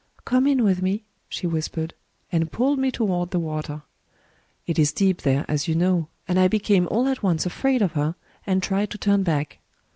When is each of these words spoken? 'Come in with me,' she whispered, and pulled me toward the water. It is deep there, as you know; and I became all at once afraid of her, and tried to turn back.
'Come 0.25 0.47
in 0.47 0.63
with 0.63 0.81
me,' 0.81 1.03
she 1.29 1.45
whispered, 1.45 1.93
and 2.31 2.51
pulled 2.51 2.79
me 2.79 2.89
toward 2.89 3.29
the 3.29 3.37
water. 3.39 3.83
It 4.65 4.79
is 4.79 4.91
deep 4.91 5.21
there, 5.21 5.45
as 5.47 5.67
you 5.67 5.75
know; 5.75 6.07
and 6.27 6.39
I 6.39 6.47
became 6.47 6.87
all 6.87 7.07
at 7.07 7.21
once 7.21 7.45
afraid 7.45 7.83
of 7.83 7.91
her, 7.91 8.15
and 8.47 8.63
tried 8.63 8.89
to 8.89 8.97
turn 8.97 9.21
back. 9.21 9.59